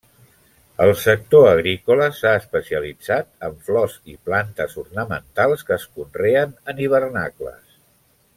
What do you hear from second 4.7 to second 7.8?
ornamentals que es conreen en hivernacles.